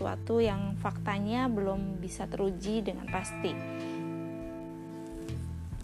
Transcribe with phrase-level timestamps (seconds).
[0.00, 3.52] sesuatu yang faktanya belum bisa teruji dengan pasti.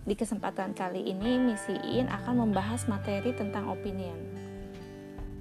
[0.09, 4.17] Di kesempatan kali ini, Misi In akan membahas materi tentang opinion.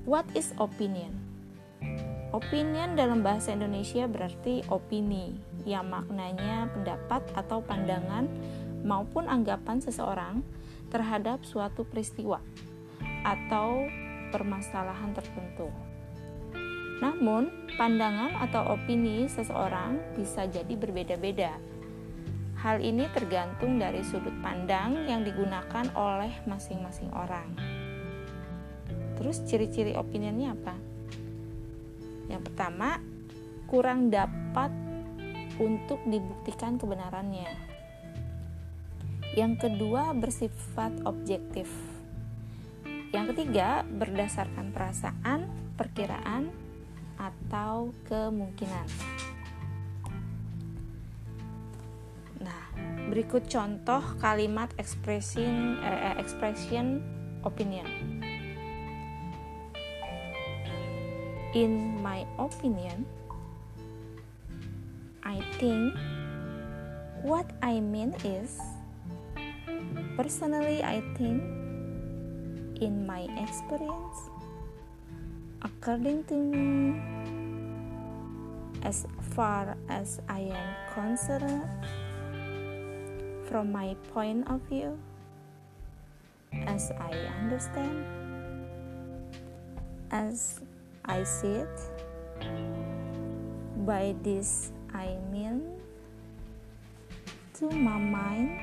[0.03, 1.15] What is opinion?
[2.35, 5.31] Opinion dalam bahasa Indonesia berarti opini,
[5.63, 8.27] yang maknanya pendapat atau pandangan
[8.83, 10.43] maupun anggapan seseorang
[10.91, 12.43] terhadap suatu peristiwa
[13.23, 13.87] atau
[14.35, 15.84] permasalahan tertentu.
[17.03, 21.55] Namun, pandangan atau opini seseorang bisa jadi berbeda-beda.
[22.63, 27.51] Hal ini tergantung dari sudut pandang yang digunakan oleh masing-masing orang.
[29.19, 30.75] Terus ciri-ciri opininya apa?
[32.31, 32.99] Yang pertama,
[33.69, 34.71] kurang dapat
[35.61, 37.51] untuk dibuktikan kebenarannya.
[39.35, 41.67] Yang kedua, bersifat objektif.
[43.11, 46.64] Yang ketiga, berdasarkan perasaan, perkiraan,
[47.15, 48.87] atau kemungkinan.
[52.43, 52.63] Nah,
[53.09, 57.01] berikut contoh kalimat expression eh, expression
[57.47, 57.87] opinion.
[61.55, 63.07] In my opinion,
[65.23, 65.95] I think
[67.23, 68.59] what I mean is
[70.19, 71.39] personally I think
[72.83, 74.34] in my experience
[75.65, 77.01] according to me,
[78.85, 81.65] as far as I am concerned,
[83.49, 84.93] from my point of view,
[86.69, 88.05] as I understand,
[90.13, 90.61] as
[91.05, 91.77] I see it,
[93.89, 95.65] by this I mean,
[97.57, 98.53] to my mind,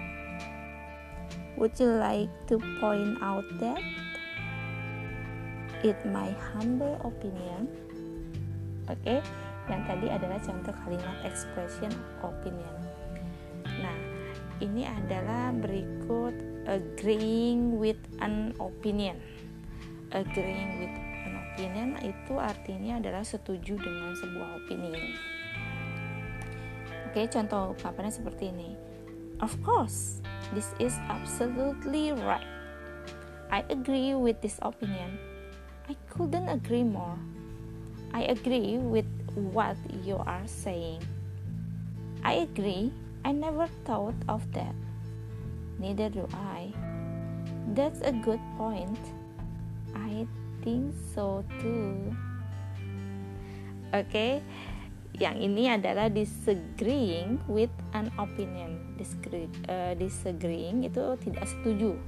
[1.58, 3.82] would you like to point out that?
[5.82, 7.66] It my humble opinion.
[8.90, 9.20] Oke okay?
[9.70, 12.74] yang tadi adalah contoh kalimat expression opinion.
[13.66, 13.98] Nah
[14.58, 16.34] ini adalah berikut
[16.66, 19.18] agreeing with an opinion.
[20.10, 20.94] Agreeing with
[21.26, 24.92] an opinion itu artinya adalah setuju dengan sebuah opini
[27.12, 28.72] oke okay, contoh ungkapannya seperti ini.
[29.44, 30.24] Of course
[30.56, 32.48] this is absolutely right.
[33.52, 35.31] I agree with this opinion
[35.88, 37.18] I couldn't agree more.
[38.12, 41.02] I agree with what you are saying.
[42.22, 42.92] I agree.
[43.24, 44.74] I never thought of that.
[45.78, 46.70] Neither do I.
[47.74, 48.98] That's a good point.
[49.94, 50.26] I
[50.62, 52.14] think so too.
[53.92, 54.32] Oke, okay.
[55.20, 58.80] yang ini adalah disagreeing with an opinion.
[59.66, 61.98] Uh, disagreeing itu tidak setuju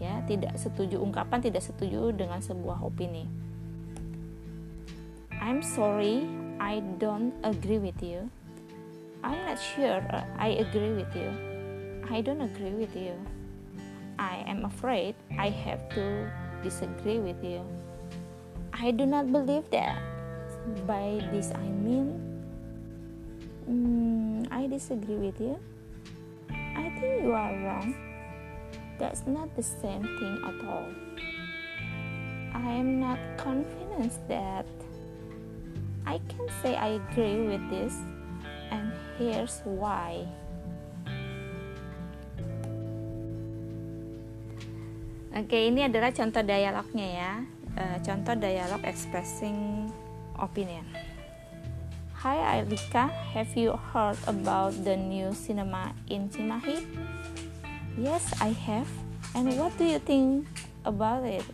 [0.00, 3.28] ya tidak setuju ungkapan tidak setuju dengan sebuah opini.
[5.42, 6.24] I'm sorry
[6.62, 8.30] I don't agree with you.
[9.22, 10.02] I'm not sure
[10.38, 11.30] I agree with you.
[12.06, 13.14] I don't agree with you.
[14.18, 16.30] I am afraid I have to
[16.62, 17.62] disagree with you.
[18.70, 19.98] I do not believe that.
[20.86, 22.22] By this I mean
[23.66, 25.58] mm, I disagree with you.
[26.50, 28.11] I think you are wrong
[28.98, 30.88] that's not the same thing at all.
[32.52, 34.66] I am not confident that
[36.04, 37.96] I can say I agree with this,
[38.70, 40.28] and here's why.
[45.32, 47.32] Oke, ini adalah contoh dialognya ya.
[47.72, 49.88] Uh, contoh dialog expressing
[50.36, 50.84] opinion.
[52.20, 56.84] Hi Alika, have you heard about the new cinema in Cimahi?
[57.98, 58.88] Yes, I have.
[59.34, 60.48] And what do you think
[60.84, 61.44] about it?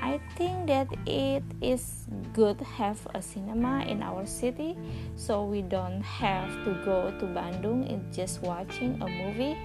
[0.00, 4.78] I think that it is good have a cinema in our city
[5.16, 9.58] so we don't have to go to Bandung and just watching a movie.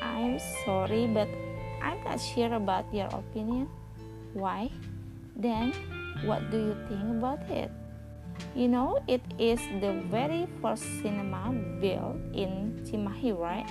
[0.00, 1.28] I'm sorry, but
[1.82, 3.68] I'm not sure about your opinion.
[4.32, 4.70] Why?
[5.36, 5.74] Then,
[6.24, 7.70] what do you think about it?
[8.54, 13.68] You know, it is the very first cinema built in Cimahi, right?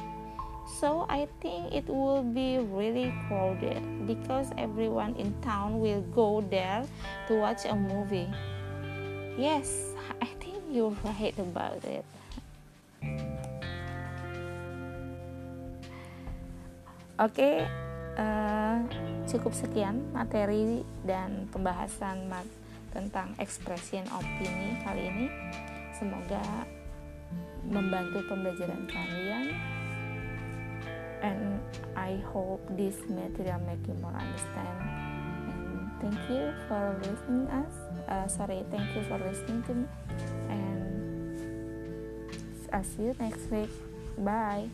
[0.63, 6.87] So I think it will be really crowded because everyone in town will go there
[7.27, 8.31] to watch a movie.
[9.35, 9.91] Yes,
[10.23, 12.07] I think you're right about it.
[17.13, 17.55] Oke, okay,
[18.17, 18.81] uh,
[19.29, 22.47] cukup sekian materi dan pembahasan mat
[22.89, 25.27] tentang expression opini kali ini.
[25.93, 26.41] Semoga
[27.63, 29.72] membantu pembelajaran kalian
[31.23, 31.59] and
[31.95, 34.77] I hope this material make you more understand.
[35.49, 37.73] And thank you for listening us.
[38.07, 39.87] Uh, sorry, thank you for listening to me.
[40.49, 41.39] And
[42.71, 43.69] I'll see you next week.
[44.17, 44.69] Bye.